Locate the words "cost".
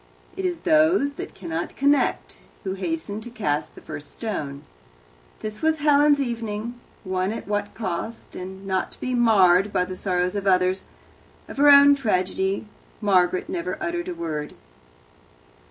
7.75-8.35